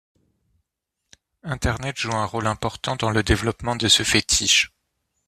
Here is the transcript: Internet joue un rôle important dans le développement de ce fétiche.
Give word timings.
Internet 1.43 1.95
joue 1.95 2.11
un 2.11 2.25
rôle 2.25 2.47
important 2.47 2.95
dans 2.95 3.11
le 3.11 3.21
développement 3.21 3.75
de 3.75 3.87
ce 3.87 4.01
fétiche. 4.01 4.73